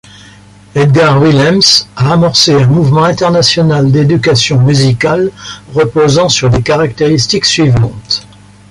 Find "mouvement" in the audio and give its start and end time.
2.65-3.03